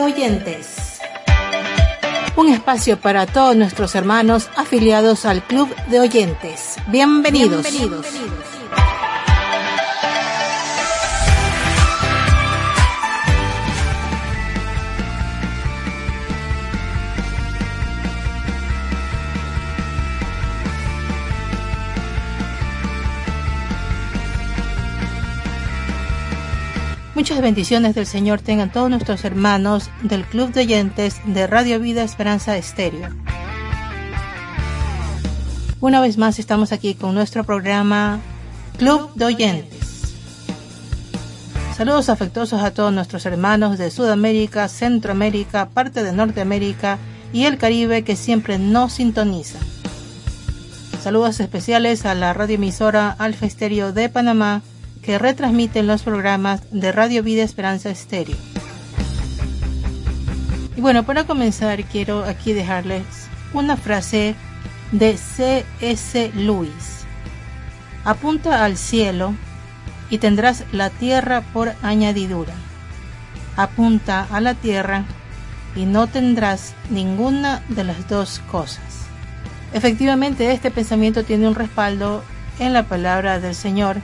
[0.00, 1.00] Oyentes.
[2.36, 6.76] Un espacio para todos nuestros hermanos afiliados al Club de Oyentes.
[6.86, 7.62] Bienvenidos.
[7.70, 8.06] Bienvenidos.
[27.28, 32.02] Muchas bendiciones del Señor tengan todos nuestros hermanos del Club de Oyentes de Radio Vida
[32.02, 33.10] Esperanza Estéreo.
[35.78, 38.18] Una vez más estamos aquí con nuestro programa
[38.78, 40.14] Club de Oyentes.
[41.76, 46.96] Saludos afectuosos a todos nuestros hermanos de Sudamérica, Centroamérica, parte de Norteamérica
[47.34, 49.60] y el Caribe que siempre nos sintonizan.
[51.02, 54.62] Saludos especiales a la radioemisora Alfa Estéreo de Panamá
[55.08, 58.36] que retransmiten los programas de Radio Vida Esperanza Estéreo.
[60.76, 63.06] Y bueno, para comenzar quiero aquí dejarles
[63.54, 64.34] una frase
[64.92, 66.30] de C.S.
[66.34, 67.06] Lewis.
[68.04, 69.34] Apunta al cielo
[70.10, 72.52] y tendrás la tierra por añadidura.
[73.56, 75.06] Apunta a la tierra
[75.74, 79.06] y no tendrás ninguna de las dos cosas.
[79.72, 82.22] Efectivamente, este pensamiento tiene un respaldo
[82.58, 84.02] en la palabra del Señor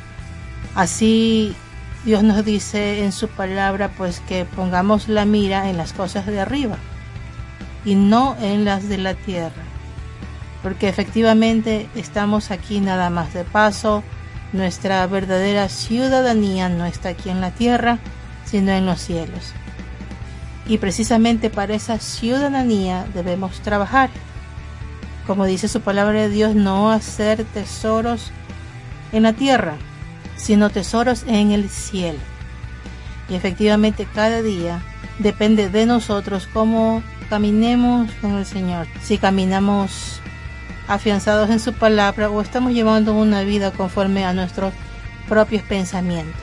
[0.75, 1.55] Así
[2.05, 6.41] Dios nos dice en su palabra pues que pongamos la mira en las cosas de
[6.41, 6.77] arriba
[7.85, 9.63] y no en las de la tierra.
[10.63, 14.03] Porque efectivamente estamos aquí nada más de paso,
[14.53, 17.99] nuestra verdadera ciudadanía no está aquí en la tierra,
[18.45, 19.53] sino en los cielos.
[20.67, 24.11] Y precisamente para esa ciudadanía debemos trabajar.
[25.27, 28.31] Como dice su palabra de Dios, no hacer tesoros
[29.13, 29.77] en la tierra,
[30.37, 32.19] sino tesoros en el cielo.
[33.29, 34.83] Y efectivamente cada día
[35.19, 38.87] depende de nosotros cómo caminemos con el Señor.
[39.03, 40.21] Si caminamos
[40.89, 44.73] afianzados en su palabra o estamos llevando una vida conforme a nuestros
[45.29, 46.35] propios pensamientos.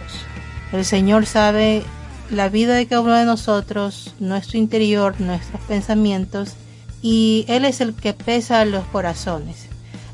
[0.72, 1.84] El Señor sabe
[2.30, 6.54] la vida de cada uno de nosotros, nuestro interior, nuestros pensamientos,
[7.02, 9.68] y Él es el que pesa los corazones.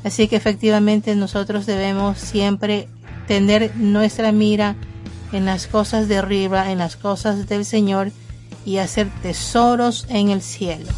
[0.04, 2.88] Así que efectivamente nosotros debemos siempre
[3.28, 4.74] tener nuestra mira
[5.32, 8.10] en las cosas de arriba, en las cosas del Señor
[8.64, 10.88] y hacer tesoros en el cielo.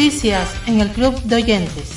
[0.00, 1.90] Noticias en el Club de Oyentes.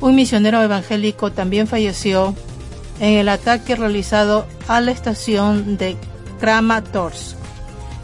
[0.00, 2.34] Un misionero evangélico también falleció
[2.98, 5.96] en el ataque realizado a la estación de
[6.40, 7.36] Kramatorsk,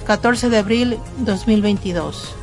[0.07, 2.38] 14 de abril 2022.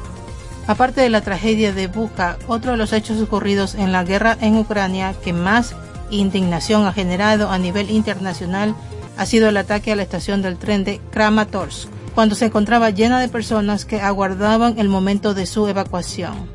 [0.67, 4.57] Aparte de la tragedia de Buka, otro de los hechos ocurridos en la guerra en
[4.57, 5.75] Ucrania que más
[6.09, 8.75] indignación ha generado a nivel internacional
[9.17, 13.19] ha sido el ataque a la estación del tren de Kramatorsk, cuando se encontraba llena
[13.19, 16.49] de personas que aguardaban el momento de su evacuación.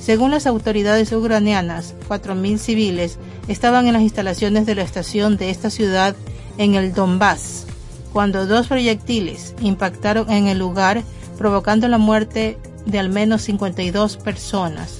[0.00, 3.18] Según las autoridades ucranianas, 4.000 civiles
[3.48, 6.14] estaban en las instalaciones de la estación de esta ciudad
[6.56, 7.66] en el Donbass,
[8.12, 11.02] cuando dos proyectiles impactaron en el lugar
[11.36, 14.98] provocando la muerte de al menos 52 personas.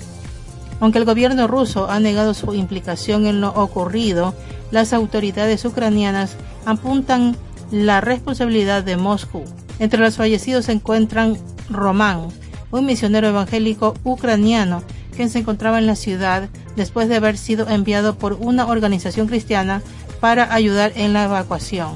[0.80, 4.34] Aunque el gobierno ruso ha negado su implicación en lo ocurrido,
[4.70, 7.36] las autoridades ucranianas apuntan
[7.70, 9.44] la responsabilidad de Moscú.
[9.78, 11.36] Entre los fallecidos se encuentran
[11.68, 12.28] Román,
[12.70, 14.82] un misionero evangélico ucraniano
[15.16, 19.82] que se encontraba en la ciudad después de haber sido enviado por una organización cristiana
[20.20, 21.90] para ayudar en la evacuación.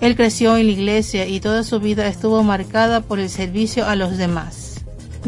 [0.00, 3.96] Él creció en la iglesia y toda su vida estuvo marcada por el servicio a
[3.96, 4.67] los demás.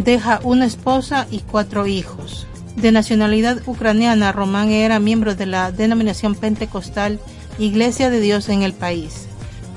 [0.04, 2.46] Deja una esposa y cuatro hijos.
[2.74, 7.20] De nacionalidad ucraniana, Román era miembro de la denominación pentecostal
[7.58, 9.26] Iglesia de Dios en el país.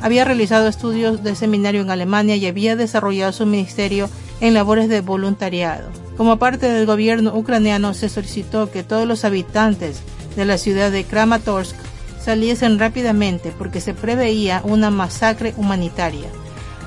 [0.01, 4.09] Había realizado estudios de seminario en Alemania y había desarrollado su ministerio
[4.39, 5.89] en labores de voluntariado.
[6.15, 10.00] Como parte del gobierno ucraniano se solicitó que todos los habitantes
[10.38, 11.75] de la ciudad de Kramatorsk
[12.24, 16.29] saliesen rápidamente porque se preveía una masacre humanitaria.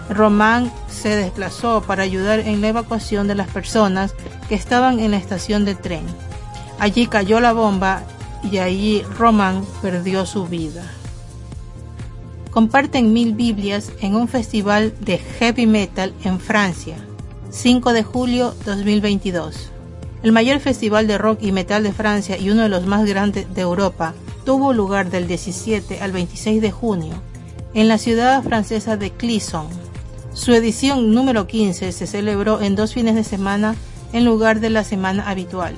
[0.09, 4.15] Román se desplazó para ayudar en la evacuación de las personas
[4.49, 6.05] que estaban en la estación de tren.
[6.79, 8.03] Allí cayó la bomba
[8.51, 10.83] y allí Román perdió su vida.
[12.51, 16.97] Comparten mil Biblias en un festival de heavy metal en Francia,
[17.51, 19.71] 5 de julio 2022.
[20.23, 23.53] El mayor festival de rock y metal de Francia y uno de los más grandes
[23.55, 27.15] de Europa tuvo lugar del 17 al 26 de junio
[27.75, 29.69] en la ciudad francesa de Clisson,
[30.37, 33.75] su edición número 15 se celebró en dos fines de semana
[34.13, 35.75] en lugar de la semana habitual,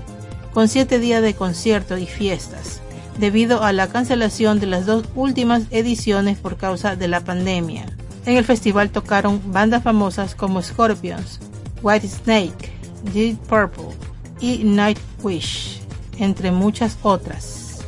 [0.52, 2.80] con siete días de concierto y fiestas,
[3.18, 7.86] debido a la cancelación de las dos últimas ediciones por causa de la pandemia.
[8.26, 11.38] En el festival tocaron bandas famosas como Scorpions,
[11.80, 12.72] White Snake,
[13.14, 13.96] Deep Purple
[14.40, 15.80] y Nightwish,
[16.18, 17.78] entre muchas otras.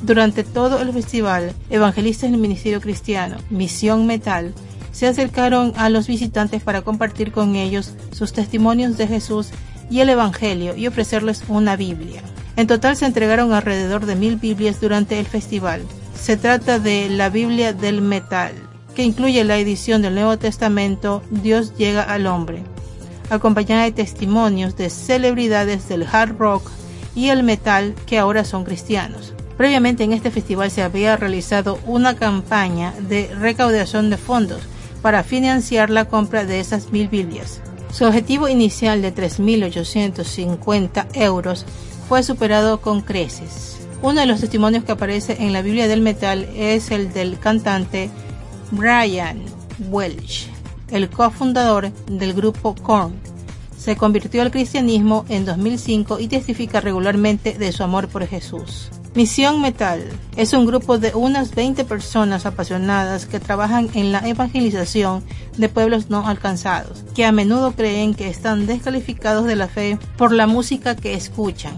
[0.00, 4.54] Durante todo el festival, evangelistas del Ministerio Cristiano, Misión Metal,
[4.92, 9.48] se acercaron a los visitantes para compartir con ellos sus testimonios de Jesús
[9.90, 12.22] y el Evangelio y ofrecerles una Biblia.
[12.56, 15.82] En total se entregaron alrededor de mil Biblias durante el festival.
[16.14, 18.52] Se trata de la Biblia del Metal,
[18.94, 22.62] que incluye la edición del Nuevo Testamento Dios llega al hombre,
[23.30, 26.70] acompañada de testimonios de celebridades del hard rock
[27.14, 29.32] y el metal que ahora son cristianos.
[29.56, 34.62] Previamente en este festival se había realizado una campaña de recaudación de fondos
[35.02, 37.60] para financiar la compra de esas mil Biblias.
[37.92, 41.66] Su objetivo inicial de 3.850 euros
[42.08, 43.76] fue superado con creces.
[44.00, 48.10] Uno de los testimonios que aparece en la Biblia del Metal es el del cantante
[48.70, 49.42] Brian
[49.90, 50.48] Welch,
[50.90, 53.12] el cofundador del grupo Korn.
[53.76, 58.90] Se convirtió al cristianismo en 2005 y testifica regularmente de su amor por Jesús.
[59.14, 60.02] Misión Metal
[60.38, 65.22] es un grupo de unas 20 personas apasionadas que trabajan en la evangelización
[65.58, 70.32] de pueblos no alcanzados, que a menudo creen que están descalificados de la fe por
[70.32, 71.76] la música que escuchan,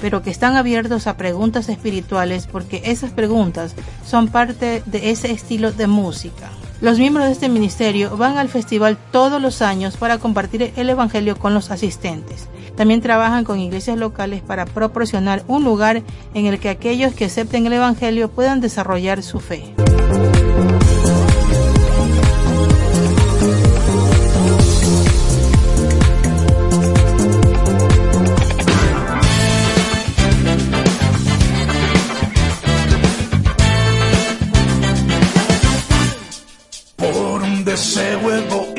[0.00, 5.70] pero que están abiertos a preguntas espirituales porque esas preguntas son parte de ese estilo
[5.70, 6.50] de música.
[6.80, 11.38] Los miembros de este ministerio van al festival todos los años para compartir el Evangelio
[11.38, 12.48] con los asistentes.
[12.76, 16.02] También trabajan con iglesias locales para proporcionar un lugar
[16.34, 19.72] en el que aquellos que acepten el Evangelio puedan desarrollar su fe.
[38.04, 38.74] Deseo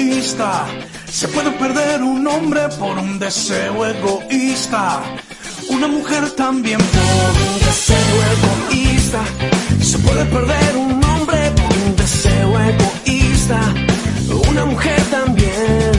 [1.10, 5.01] se puede perder un hombre por un deseo egoísta.
[5.70, 9.22] Una mujer también por un deseo egoísta.
[9.82, 13.60] Se puede perder un hombre por un deseo egoísta.
[14.50, 15.94] Una mujer también.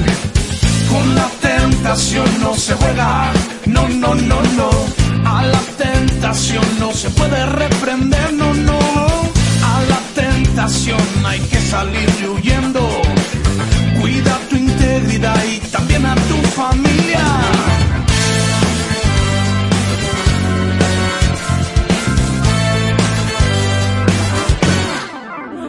[0.90, 3.33] Con la tentación no se juega.
[3.66, 4.71] No, no, no, no.
[5.25, 6.64] A la tentación
[7.47, 8.78] reprender, no, no.
[8.78, 13.06] A la tentación hay que salir huyendo.
[14.01, 17.25] Cuida tu integridad y también a tu familia.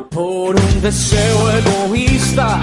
[0.09, 2.59] Por un deseo egoísta,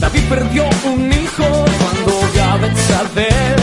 [0.00, 1.44] David perdió un hijo
[1.78, 3.56] cuando ya saber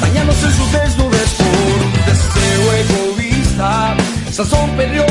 [0.00, 3.96] bañándose en sus desnudez por un deseo egoísta.
[4.30, 5.04] Sansón perdió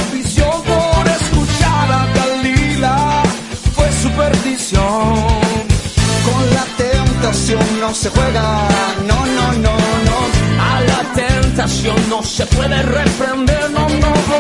[4.75, 8.67] Con la tentación no se juega,
[9.07, 10.17] no, no, no, no.
[10.62, 14.39] A la tentación no se puede reprender, no, no, no.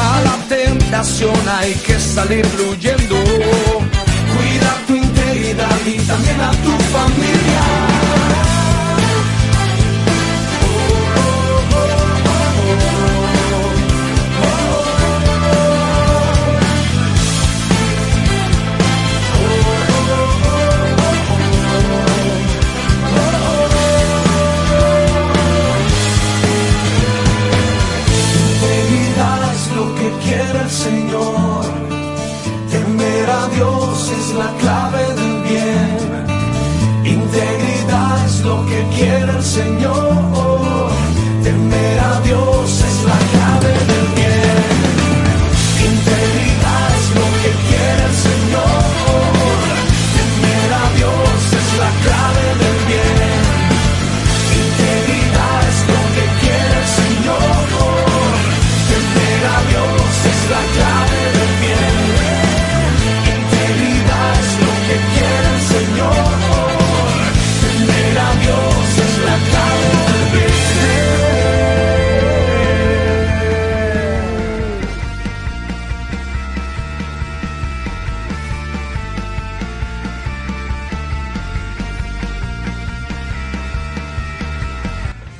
[0.00, 3.16] A la tentación hay que salir fluyendo.
[4.32, 7.27] Cuida tu integridad y también a tu familia.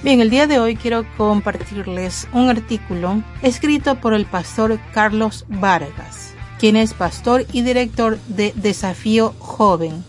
[0.00, 6.34] Bien, el día de hoy quiero compartirles un artículo escrito por el pastor Carlos Vargas,
[6.60, 10.04] quien es pastor y director de Desafío Joven,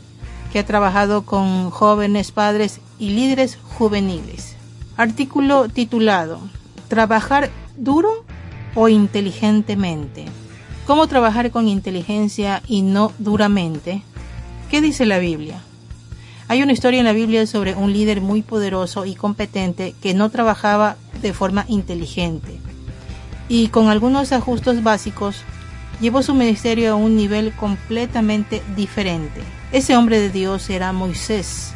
[0.53, 4.55] que ha trabajado con jóvenes padres y líderes juveniles.
[4.95, 6.39] Artículo titulado
[6.87, 8.25] ¿Trabajar duro
[8.75, 10.25] o inteligentemente?
[10.85, 14.03] ¿Cómo trabajar con inteligencia y no duramente?
[14.69, 15.63] ¿Qué dice la Biblia?
[16.49, 20.31] Hay una historia en la Biblia sobre un líder muy poderoso y competente que no
[20.31, 22.59] trabajaba de forma inteligente
[23.47, 25.43] y con algunos ajustes básicos
[26.01, 29.41] llevó su ministerio a un nivel completamente diferente.
[29.71, 31.73] Ese hombre de Dios era Moisés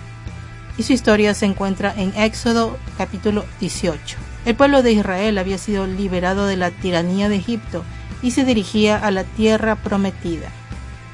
[0.75, 4.17] y su historia se encuentra en Éxodo capítulo 18.
[4.47, 7.83] El pueblo de Israel había sido liberado de la tiranía de Egipto
[8.23, 10.49] y se dirigía a la tierra prometida.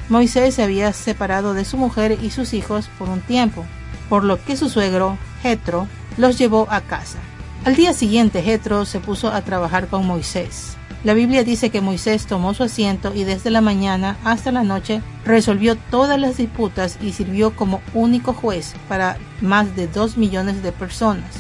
[0.10, 3.64] Moisés se había separado de su mujer y sus hijos por un tiempo,
[4.10, 5.88] por lo que su suegro, Jetro,
[6.18, 7.20] los llevó a casa.
[7.64, 10.76] Al día siguiente, Jetro se puso a trabajar con Moisés.
[11.04, 15.04] La Biblia dice que Moisés tomó su asiento y desde la mañana hasta la noche
[15.26, 20.72] resolvió todas las disputas y sirvió como único juez para más de dos millones de
[20.72, 21.36] personas.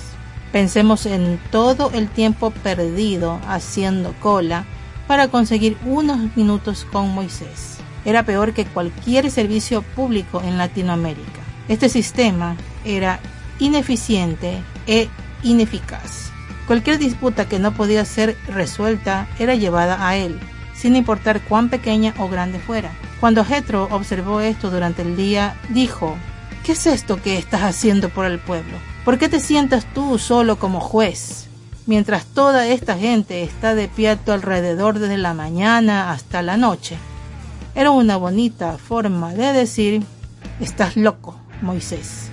[0.51, 4.65] Pensemos en todo el tiempo perdido haciendo cola
[5.07, 11.41] para conseguir unos minutos con Moisés era peor que cualquier servicio público en Latinoamérica.
[11.68, 13.20] Este sistema era
[13.60, 15.10] ineficiente e
[15.44, 16.32] ineficaz.
[16.68, 20.39] Cualquier disputa que no podía ser resuelta era llevada a él,
[20.75, 22.91] sin importar cuán pequeña o grande fuera.
[23.20, 26.15] Cuando Jetro observó esto durante el día, dijo,
[26.63, 28.77] ¿Qué es esto que estás haciendo por el pueblo?
[29.03, 31.48] ¿Por qué te sientas tú solo como juez?
[31.88, 36.58] Mientras toda esta gente está de pie a tu alrededor desde la mañana hasta la
[36.58, 36.98] noche.
[37.79, 40.03] Era una bonita forma de decir,
[40.59, 42.29] estás loco, Moisés.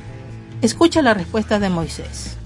[0.60, 2.36] Escucha la respuesta de Moisés,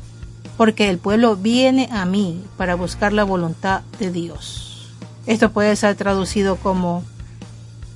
[0.59, 4.93] porque el pueblo viene a mí para buscar la voluntad de Dios.
[5.25, 7.03] Esto puede ser traducido como,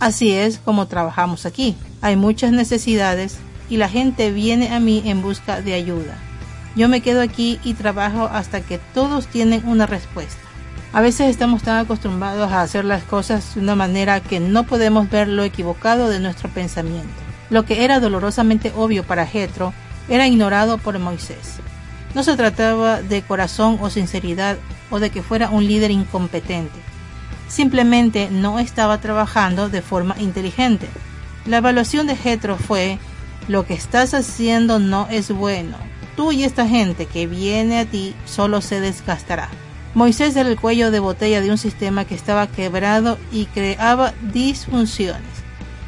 [0.00, 1.76] así es como trabajamos aquí.
[2.00, 3.36] Hay muchas necesidades
[3.68, 6.16] y la gente viene a mí en busca de ayuda.
[6.76, 10.43] Yo me quedo aquí y trabajo hasta que todos tienen una respuesta.
[10.94, 15.10] A veces estamos tan acostumbrados a hacer las cosas de una manera que no podemos
[15.10, 17.08] ver lo equivocado de nuestro pensamiento.
[17.50, 19.74] Lo que era dolorosamente obvio para Jetro
[20.08, 21.56] era ignorado por Moisés.
[22.14, 24.56] No se trataba de corazón o sinceridad
[24.88, 26.78] o de que fuera un líder incompetente.
[27.48, 30.88] Simplemente no estaba trabajando de forma inteligente.
[31.44, 33.00] La evaluación de Jetro fue,
[33.48, 35.76] lo que estás haciendo no es bueno.
[36.14, 39.48] Tú y esta gente que viene a ti solo se desgastará.
[39.94, 45.22] Moisés era el cuello de botella de un sistema que estaba quebrado y creaba disfunciones.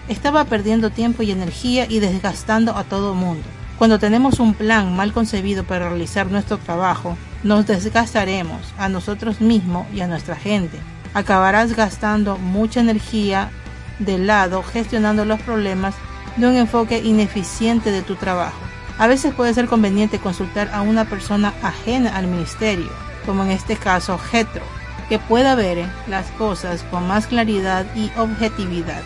[0.07, 3.43] Estaba perdiendo tiempo y energía y desgastando a todo mundo.
[3.79, 9.89] Cuando tenemos un plan mal concebido para realizar nuestro trabajo, nos desgastaremos a nosotros mismos
[9.93, 10.79] y a nuestra gente.
[11.13, 13.51] Acabarás gastando mucha energía
[13.99, 15.97] de lado gestionando los problemas
[16.37, 18.61] de un enfoque ineficiente de tu trabajo.
[18.99, 22.91] A veces puede ser conveniente consultar a una persona ajena al ministerio,
[23.27, 24.63] como en este caso Jetro,
[25.09, 29.03] que pueda ver las cosas con más claridad y objetividad.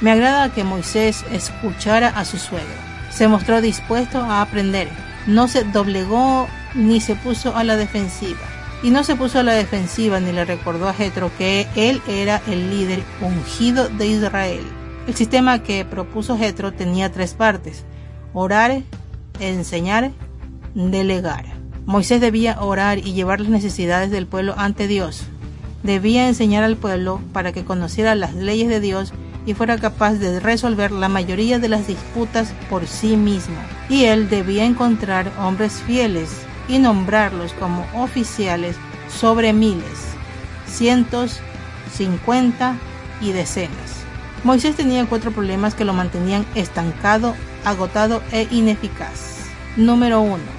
[0.00, 2.66] Me agrada que Moisés escuchara a su suegro.
[3.10, 4.88] Se mostró dispuesto a aprender.
[5.26, 8.38] No se doblegó ni se puso a la defensiva.
[8.82, 12.40] Y no se puso a la defensiva ni le recordó a Jetro que él era
[12.46, 14.62] el líder ungido de Israel.
[15.08, 17.84] El sistema que propuso Jetro tenía tres partes:
[18.34, 18.82] orar,
[19.40, 20.12] enseñar,
[20.74, 21.57] delegar.
[21.88, 25.22] Moisés debía orar y llevar las necesidades del pueblo ante Dios.
[25.82, 29.14] Debía enseñar al pueblo para que conociera las leyes de Dios
[29.46, 33.56] y fuera capaz de resolver la mayoría de las disputas por sí mismo.
[33.88, 36.28] Y él debía encontrar hombres fieles
[36.68, 38.76] y nombrarlos como oficiales
[39.08, 39.98] sobre miles,
[40.66, 41.40] cientos,
[41.90, 42.76] cincuenta
[43.22, 44.04] y decenas.
[44.44, 49.38] Moisés tenía cuatro problemas que lo mantenían estancado, agotado e ineficaz.
[49.78, 50.57] Número uno,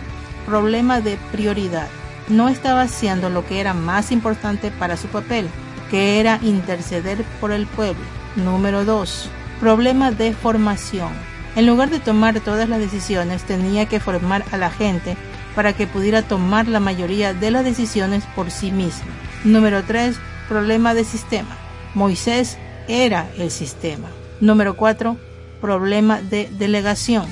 [0.50, 1.88] problema de prioridad.
[2.28, 5.48] No estaba haciendo lo que era más importante para su papel,
[5.92, 8.04] que era interceder por el pueblo.
[8.36, 9.30] Número 2.
[9.60, 11.12] Problema de formación.
[11.56, 15.18] En lugar de tomar todas las decisiones, tenía que formar a la gente
[15.56, 19.10] para que pudiera tomar la mayoría de las decisiones por sí mismo.
[19.44, 20.16] Número 3.
[20.48, 21.56] Problema de sistema.
[21.94, 22.58] Moisés
[22.88, 24.08] era el sistema.
[24.42, 25.16] Número 4.
[25.62, 27.28] Problema de delegación.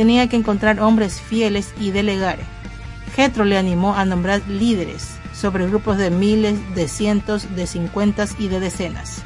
[0.00, 2.38] Tenía que encontrar hombres fieles y delegar.
[3.14, 8.48] Jetro le animó a nombrar líderes sobre grupos de miles, de cientos, de cincuentas y
[8.48, 9.22] de decenas.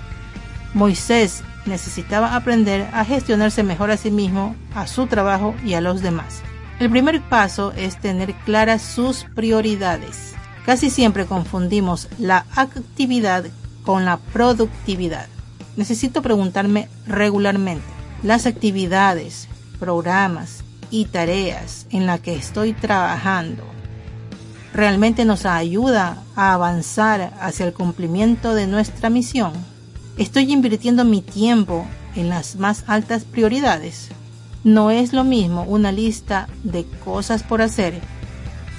[0.74, 6.02] Moisés necesitaba aprender a gestionarse mejor a sí mismo, a su trabajo y a los
[6.02, 6.42] demás.
[6.80, 10.34] El primer paso es tener claras sus prioridades.
[10.66, 13.44] Casi siempre confundimos la actividad
[13.84, 15.28] con la productividad.
[15.76, 17.86] Necesito preguntarme regularmente,
[18.24, 19.46] las actividades,
[19.78, 20.63] programas
[20.94, 23.64] y tareas en las que estoy trabajando
[24.72, 29.52] realmente nos ayuda a avanzar hacia el cumplimiento de nuestra misión.
[30.18, 34.10] Estoy invirtiendo mi tiempo en las más altas prioridades.
[34.62, 38.00] No es lo mismo una lista de cosas por hacer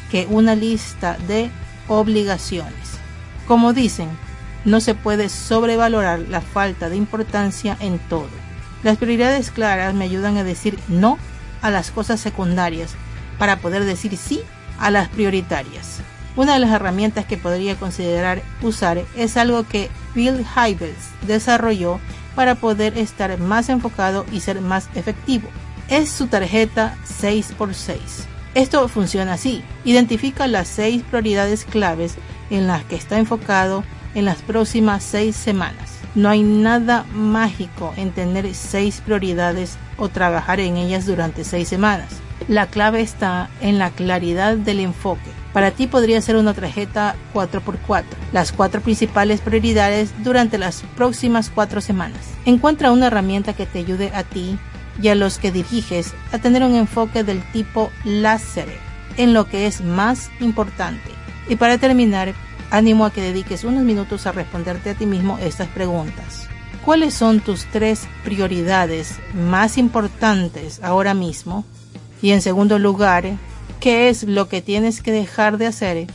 [0.10, 1.51] que una lista de
[1.89, 2.97] obligaciones.
[3.45, 4.08] Como dicen,
[4.63, 8.30] no se puede sobrevalorar la falta de importancia en todo.
[8.84, 11.17] Las prioridades claras me ayudan a decir no
[11.65, 12.93] a las cosas secundarias
[13.39, 14.41] para poder decir sí
[14.80, 15.99] a las prioritarias.
[16.36, 21.99] Una de las herramientas que podría considerar usar es algo que Bill Hybels desarrolló
[22.36, 25.49] para poder estar más enfocado y ser más efectivo
[25.89, 27.97] es su tarjeta 6x6.
[28.54, 29.63] Esto funciona así.
[29.84, 32.15] Identifica las 6 prioridades claves
[32.49, 35.94] en las que está enfocado en las próximas 6 semanas.
[36.15, 42.21] No hay nada mágico en tener 6 prioridades o trabajar en ellas durante 6 semanas.
[42.47, 45.30] La clave está en la claridad del enfoque.
[45.51, 51.82] Para ti podría ser una tarjeta 4x4, las cuatro principales prioridades durante las próximas 4
[51.82, 52.19] semanas.
[52.45, 54.58] Encuentra una herramienta que te ayude a ti
[55.01, 58.67] y a los que diriges a tener un enfoque del tipo láser
[59.17, 61.12] en lo que es más importante.
[61.49, 62.34] Y para terminar,
[62.71, 66.47] animo a que dediques unos minutos a responderte a ti mismo estas preguntas.
[66.84, 71.65] ¿Cuáles son tus tres prioridades más importantes ahora mismo?
[72.21, 73.25] Y en segundo lugar,
[73.80, 76.08] ¿qué es lo que tienes que dejar de hacer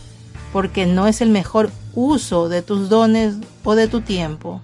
[0.52, 3.34] porque no es el mejor uso de tus dones
[3.64, 4.60] o de tu tiempo?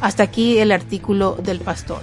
[0.00, 2.00] Hasta aquí el artículo del pastor.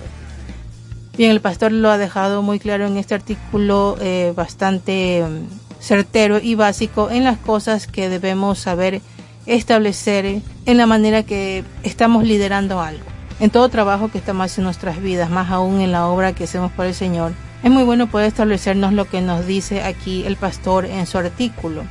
[1.17, 6.39] Bien, el pastor lo ha dejado muy claro en este artículo eh, bastante mm, certero
[6.41, 9.01] y básico en las cosas que debemos saber
[9.45, 13.05] establecer en la manera que estamos liderando algo.
[13.39, 16.43] En todo trabajo que estamos haciendo en nuestras vidas, más aún en la obra que
[16.43, 17.31] hacemos por el Señor,
[17.63, 21.83] es muy bueno poder establecernos lo que nos dice aquí el pastor en su artículo.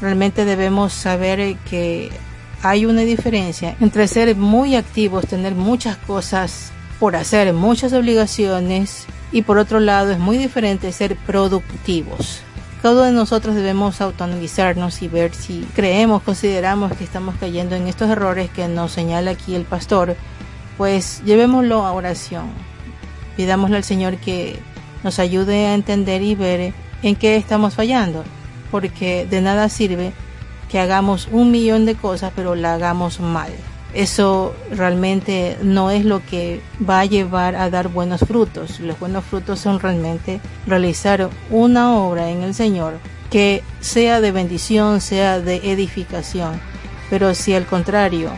[0.00, 2.10] Realmente debemos saber que
[2.62, 9.42] hay una diferencia entre ser muy activos, tener muchas cosas por hacer muchas obligaciones y
[9.42, 12.45] por otro lado es muy diferente ser productivos.
[12.94, 18.48] De nosotros debemos autoanalizarnos y ver si creemos, consideramos que estamos cayendo en estos errores
[18.48, 20.14] que nos señala aquí el pastor,
[20.78, 22.46] pues llevémoslo a oración.
[23.36, 24.60] Pidámosle al Señor que
[25.02, 28.22] nos ayude a entender y ver en qué estamos fallando,
[28.70, 30.12] porque de nada sirve
[30.70, 33.50] que hagamos un millón de cosas, pero la hagamos mal.
[33.94, 38.80] Eso realmente no es lo que va a llevar a dar buenos frutos.
[38.80, 42.94] Los buenos frutos son realmente realizar una obra en el Señor
[43.30, 46.60] que sea de bendición, sea de edificación.
[47.10, 48.30] Pero si al contrario,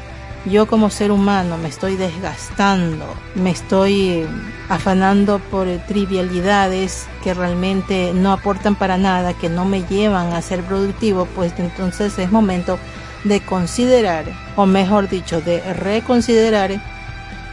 [0.46, 4.26] yo como ser humano me estoy desgastando, me estoy
[4.68, 10.62] afanando por trivialidades que realmente no aportan para nada, que no me llevan a ser
[10.62, 12.78] productivo, pues entonces es momento
[13.24, 14.24] de considerar,
[14.56, 16.80] o mejor dicho, de reconsiderar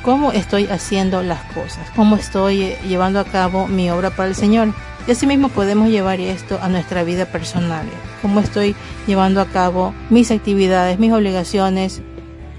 [0.02, 4.74] cómo estoy haciendo las cosas, cómo estoy llevando a cabo mi obra para el Señor.
[5.08, 7.86] Y asimismo podemos llevar esto a nuestra vida personal,
[8.22, 8.76] cómo estoy
[9.08, 12.02] llevando a cabo mis actividades, mis obligaciones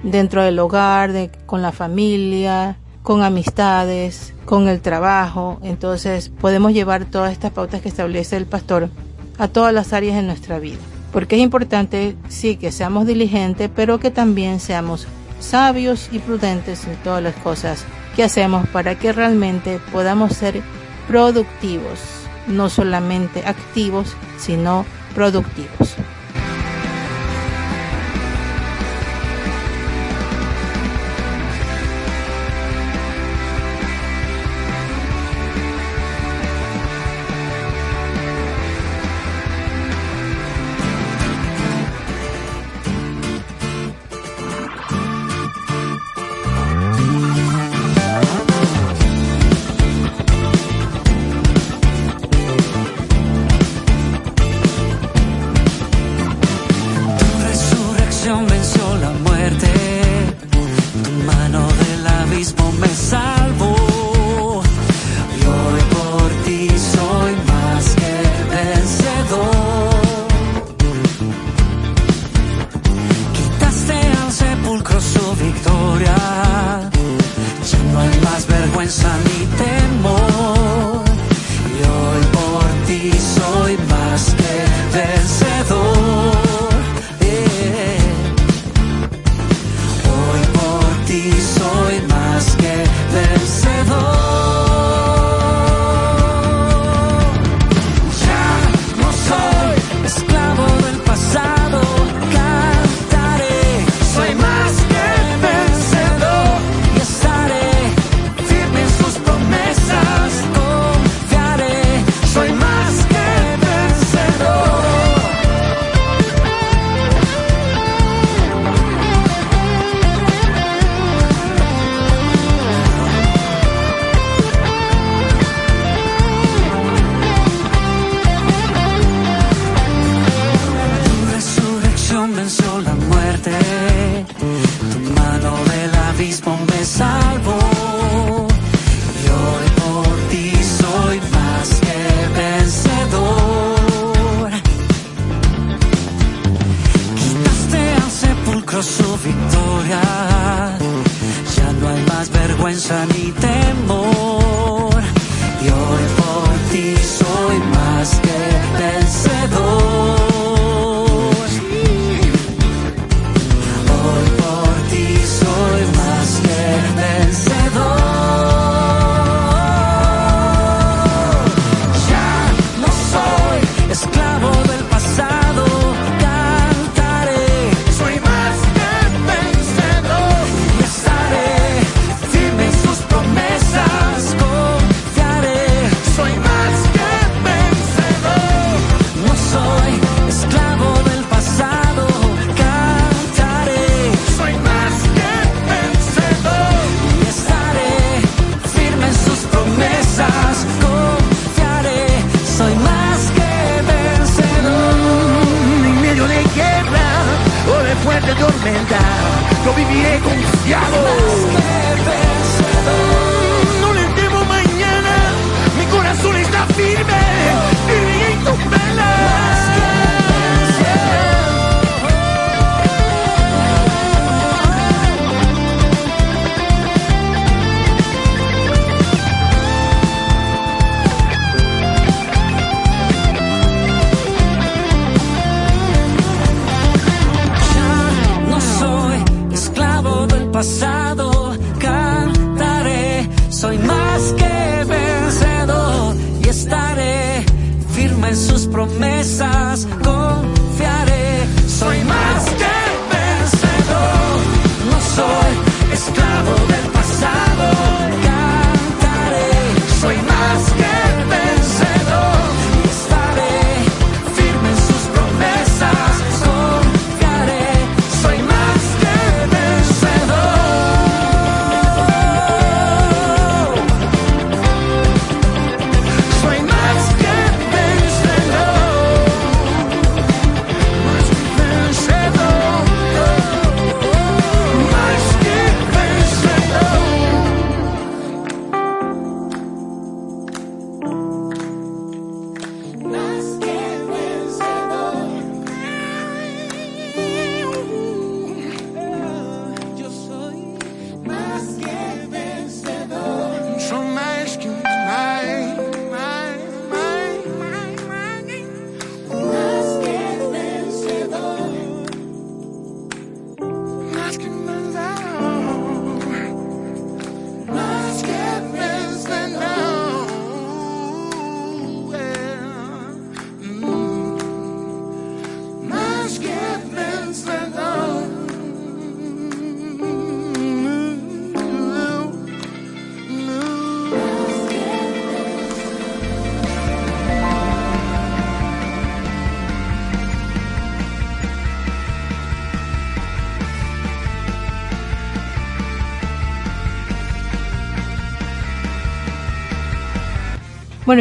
[0.03, 1.13] dentro del hogar,
[1.47, 5.59] con la familia, con amistades, con el trabajo.
[5.63, 8.91] Entonces podemos llevar todas estas pautas que establece el pastor
[9.39, 10.79] a todas las áreas de nuestra vida.
[11.17, 15.07] Porque es importante, sí, que seamos diligentes, pero que también seamos
[15.41, 20.61] sabios y prudentes en todas las cosas que hacemos para que realmente podamos ser
[21.09, 22.01] productivos,
[22.49, 25.97] no solamente activos, sino productivos.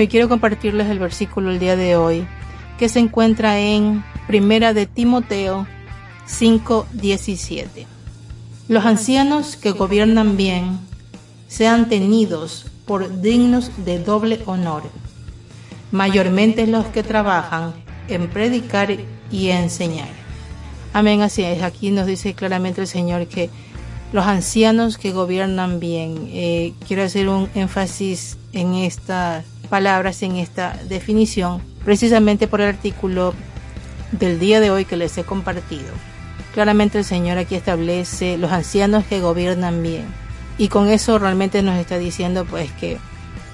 [0.01, 2.27] Y quiero compartirles el versículo el día de hoy,
[2.77, 5.67] que se encuentra en Primera de Timoteo
[6.27, 7.85] 5:17.
[8.67, 10.79] Los ancianos que gobiernan bien
[11.47, 14.83] sean tenidos por dignos de doble honor,
[15.91, 17.73] mayormente los que trabajan
[18.07, 18.95] en predicar
[19.31, 20.09] y enseñar.
[20.93, 21.61] Amén, así es.
[21.61, 23.49] Aquí nos dice claramente el Señor que
[24.13, 30.79] los ancianos que gobiernan bien, eh, quiero hacer un énfasis en estas palabras, en esta
[30.87, 33.33] definición, precisamente por el artículo
[34.11, 35.91] del día de hoy que les he compartido.
[36.53, 40.05] Claramente el Señor aquí establece los ancianos que gobiernan bien.
[40.57, 42.97] Y con eso realmente nos está diciendo pues que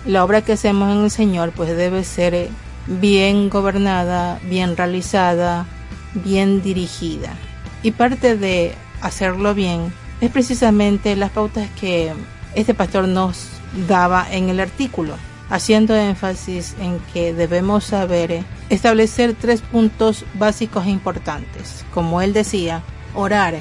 [0.06, 2.50] la obra que hacemos en el Señor pues debe ser
[2.86, 5.66] bien gobernada, bien realizada,
[6.14, 7.34] bien dirigida.
[7.82, 12.14] Y parte de hacerlo bien es precisamente las pautas que
[12.56, 13.50] este pastor nos
[13.88, 15.16] daba en el artículo,
[15.50, 22.84] haciendo énfasis en que debemos saber establecer tres puntos básicos e importantes, como él decía,
[23.16, 23.56] orar,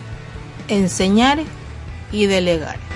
[0.68, 1.38] enseñar
[2.12, 2.89] y delegar.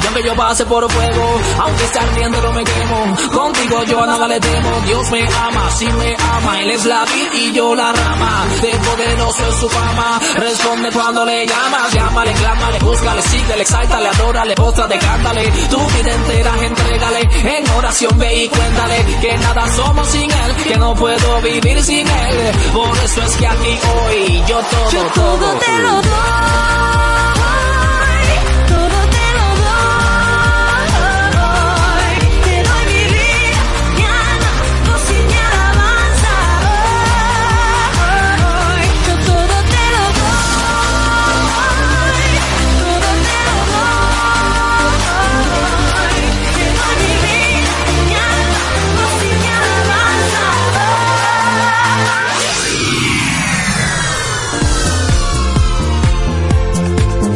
[0.00, 3.16] Yo pase por fuego, aunque esté ardiendo no me quemo.
[3.32, 7.04] Contigo yo a nada le temo, Dios me ama, si me ama, Él es la
[7.04, 8.46] vida y yo la rama.
[8.60, 14.54] De poderoso es su fama, responde cuando le llamas, llámale, clámale, búscale, síguele, exáltale, adórale,
[14.54, 17.20] de cántale, tu vida entera entrégale,
[17.56, 22.08] en oración ve y cuéntale, que nada somos sin Él, que no puedo vivir sin
[22.08, 22.52] Él.
[22.72, 27.11] Por eso es que aquí hoy yo todo, yo todo, te lo doy.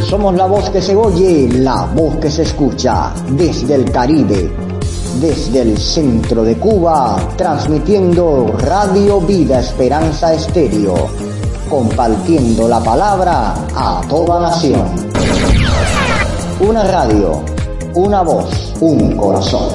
[0.08, 4.52] Somos la voz que se oye, la voz que se escucha desde el Caribe,
[5.20, 10.94] desde el centro de Cuba, transmitiendo Radio Vida Esperanza Estéreo,
[11.68, 14.86] compartiendo la palabra a toda nación.
[16.60, 17.42] Una radio,
[17.94, 19.70] una voz, un corazón.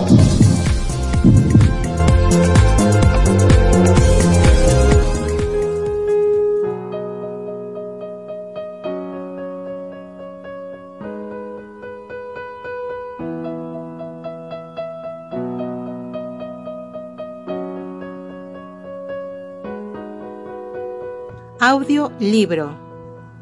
[22.20, 22.76] Libro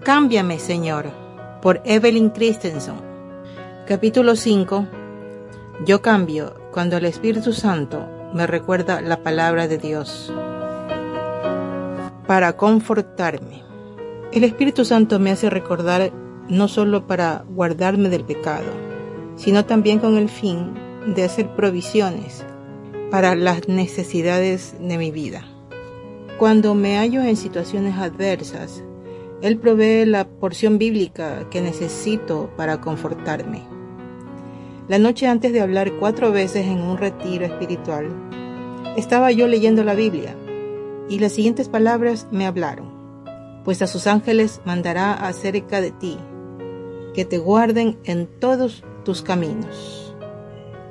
[0.01, 1.11] Cámbiame Señor
[1.61, 2.95] por Evelyn Christensen.
[3.85, 4.87] Capítulo 5
[5.85, 10.31] Yo cambio cuando el Espíritu Santo me recuerda la palabra de Dios
[12.27, 13.61] para confortarme.
[14.31, 16.13] El Espíritu Santo me hace recordar
[16.47, 18.71] no solo para guardarme del pecado,
[19.35, 20.75] sino también con el fin
[21.13, 22.45] de hacer provisiones
[23.11, 25.43] para las necesidades de mi vida.
[26.39, 28.81] Cuando me hallo en situaciones adversas,
[29.41, 33.61] Él provee la porción bíblica que necesito para confortarme.
[34.87, 38.07] La noche antes de hablar cuatro veces en un retiro espiritual,
[38.95, 40.33] estaba yo leyendo la Biblia
[41.09, 42.87] y las siguientes palabras me hablaron.
[43.65, 46.17] Pues a sus ángeles mandará acerca de ti,
[47.13, 50.15] que te guarden en todos tus caminos.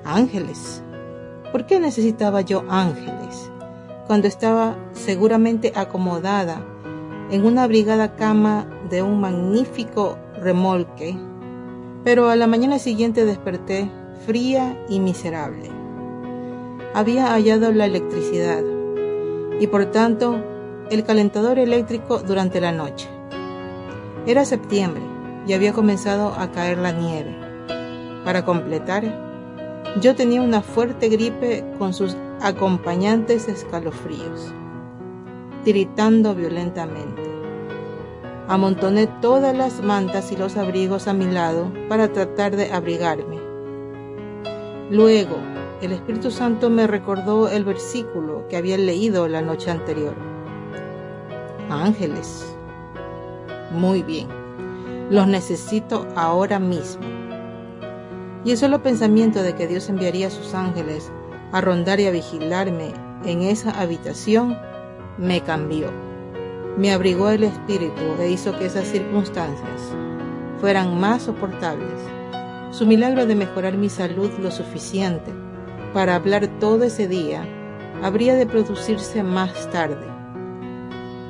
[0.05, 0.83] Ángeles.
[1.53, 3.51] ¿Por qué necesitaba yo ángeles?
[4.09, 6.65] Cuando estaba seguramente acomodada
[7.31, 11.15] en una abrigada cama de un magnífico remolque,
[12.05, 13.91] pero a la mañana siguiente desperté
[14.25, 15.71] fría y miserable.
[16.95, 18.63] Había hallado la electricidad
[19.61, 20.43] y por tanto
[20.91, 23.11] el calentador eléctrico durante la noche.
[24.27, 25.03] Era septiembre
[25.47, 27.37] y había comenzado a caer la nieve.
[28.25, 29.05] Para completar,
[30.01, 34.53] yo tenía una fuerte gripe con sus acompañantes escalofríos,
[35.65, 37.23] tiritando violentamente.
[38.49, 43.39] Amontoné todas las mantas y los abrigos a mi lado para tratar de abrigarme.
[44.91, 45.37] Luego,
[45.83, 50.15] el Espíritu Santo me recordó el versículo que había leído la noche anterior.
[51.69, 52.57] Ángeles.
[53.71, 54.29] Muy bien.
[55.11, 57.03] Los necesito ahora mismo.
[58.45, 61.13] Y el solo pensamiento de que Dios enviaría a sus ángeles
[61.53, 62.93] a rondar y a vigilarme
[63.25, 64.57] en esa habitación
[65.17, 65.91] me cambió.
[66.77, 69.93] Me abrigó el espíritu e hizo que esas circunstancias
[70.61, 72.01] fueran más soportables.
[72.71, 75.33] Su milagro de mejorar mi salud lo suficiente
[75.93, 77.45] para hablar todo ese día
[78.03, 80.07] habría de producirse más tarde.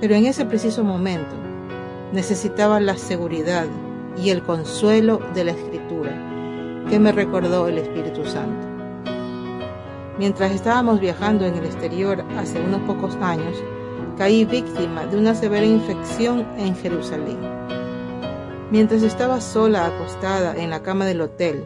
[0.01, 1.35] Pero en ese preciso momento
[2.13, 3.67] necesitaba la seguridad
[4.17, 6.11] y el consuelo de la escritura
[6.89, 8.68] que me recordó el Espíritu Santo.
[10.19, 13.57] Mientras estábamos viajando en el exterior hace unos pocos años,
[14.17, 17.39] caí víctima de una severa infección en Jerusalén.
[18.73, 21.65] Mientras estaba sola acostada en la cama del hotel,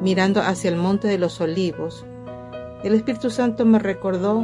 [0.00, 2.06] mirando hacia el monte de los olivos,
[2.84, 4.42] el Espíritu Santo me recordó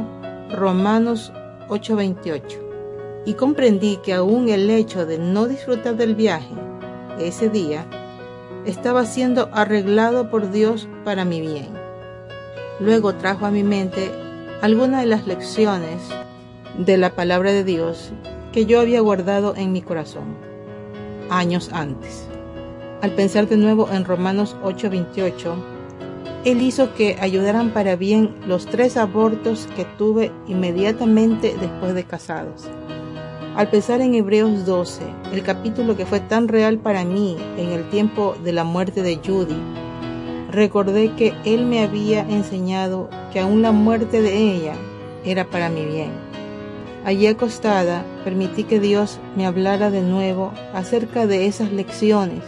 [0.51, 1.33] Romanos
[1.67, 2.59] 8:28
[3.25, 6.53] y comprendí que aún el hecho de no disfrutar del viaje
[7.19, 7.87] ese día
[8.65, 11.78] estaba siendo arreglado por Dios para mi bien.
[12.79, 14.11] Luego trajo a mi mente
[14.61, 16.01] algunas de las lecciones
[16.77, 18.11] de la palabra de Dios
[18.53, 20.49] que yo había guardado en mi corazón
[21.29, 22.27] años antes.
[23.01, 25.55] Al pensar de nuevo en Romanos 8:28,
[26.45, 32.69] Él hizo que ayudaran para bien los tres abortos que tuve inmediatamente después de casados.
[33.55, 35.03] Al pensar en Hebreos 12,
[35.33, 39.17] el capítulo que fue tan real para mí en el tiempo de la muerte de
[39.17, 39.57] Judy,
[40.49, 44.73] recordé que Él me había enseñado que aún la muerte de ella
[45.23, 46.11] era para mi bien.
[47.05, 52.43] Allí acostada, permití que Dios me hablara de nuevo acerca de esas lecciones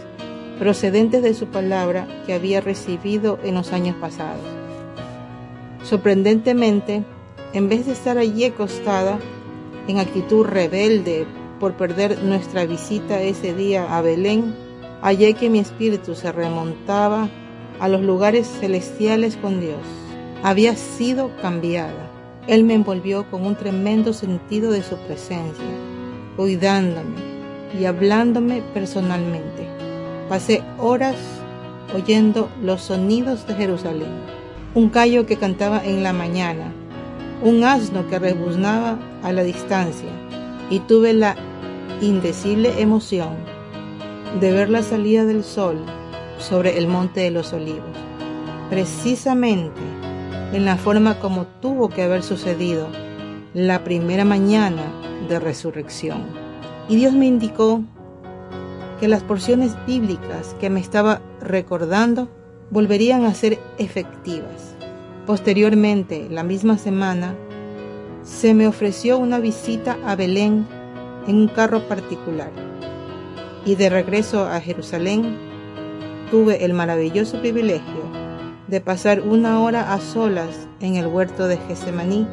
[0.58, 4.44] procedentes de su palabra que había recibido en los años pasados.
[5.82, 7.02] Sorprendentemente,
[7.52, 9.18] en vez de estar allí acostada,
[9.88, 11.26] en actitud rebelde
[11.58, 14.54] por perder nuestra visita ese día a Belén,
[15.00, 17.28] hallé que mi espíritu se remontaba
[17.80, 19.80] a los lugares celestiales con Dios.
[20.42, 22.10] Había sido cambiada.
[22.46, 25.64] Él me envolvió con un tremendo sentido de su presencia,
[26.36, 27.16] cuidándome
[27.78, 29.68] y hablándome personalmente.
[30.28, 31.16] Pasé horas
[31.94, 34.10] oyendo los sonidos de Jerusalén.
[34.74, 36.72] Un gallo que cantaba en la mañana,
[37.42, 40.08] un asno que rebuznaba a la distancia,
[40.70, 41.36] y tuve la
[42.00, 43.36] indecible emoción
[44.40, 45.76] de ver la salida del sol
[46.42, 47.96] sobre el monte de los olivos,
[48.68, 49.80] precisamente
[50.52, 52.88] en la forma como tuvo que haber sucedido
[53.54, 54.82] la primera mañana
[55.28, 56.22] de resurrección.
[56.88, 57.82] Y Dios me indicó
[59.00, 62.28] que las porciones bíblicas que me estaba recordando
[62.70, 64.74] volverían a ser efectivas.
[65.26, 67.34] Posteriormente, la misma semana,
[68.22, 70.66] se me ofreció una visita a Belén
[71.26, 72.50] en un carro particular.
[73.64, 75.51] Y de regreso a Jerusalén,
[76.32, 78.10] tuve el maravilloso privilegio
[78.66, 82.26] de pasar una hora a solas en el huerto de Getsemaní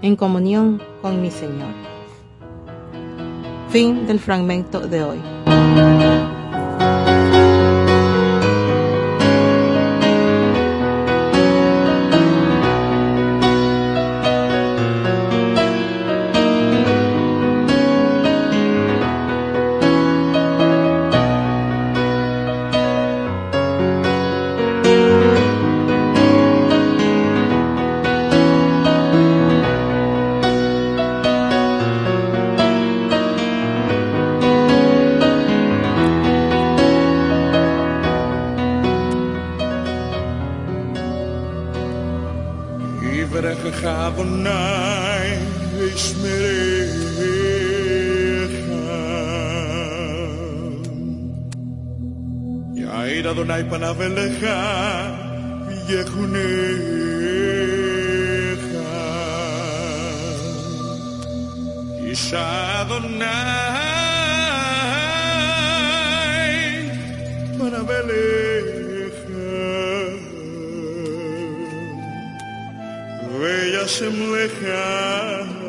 [0.00, 1.74] en comunión con mi Señor.
[3.68, 6.13] Fin del fragmento de hoy.
[67.64, 69.24] Para Beleja
[73.40, 75.63] Bella Semleja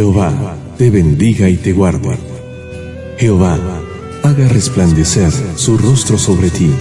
[0.00, 0.32] Jehová
[0.78, 2.16] te bendiga y te guarde.
[3.18, 3.58] Jehová
[4.22, 6.72] haga resplandecer su rostro sobre ti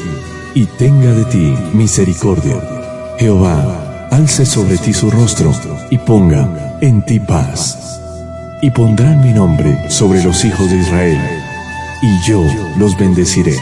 [0.55, 2.55] y tenga de ti misericordia.
[3.17, 5.51] Jehová alce sobre ti su rostro
[5.89, 7.99] y ponga en ti paz.
[8.61, 11.19] Y pondrán mi nombre sobre los hijos de Israel,
[12.01, 12.41] y yo
[12.77, 13.57] los bendeciré.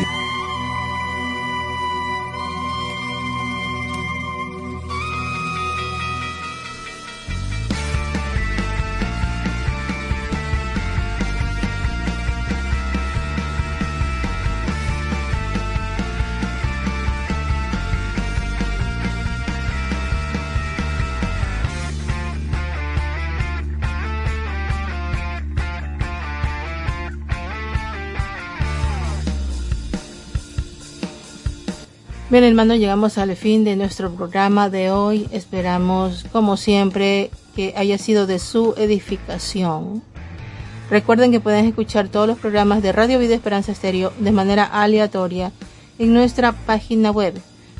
[32.29, 35.29] Bien, hermano, llegamos al fin de nuestro programa de hoy.
[35.31, 40.03] Esperamos, como siempre, que haya sido de su edificación.
[40.89, 45.53] Recuerden que pueden escuchar todos los programas de Radio Vida Esperanza Estéreo de manera aleatoria
[45.99, 47.33] en nuestra página web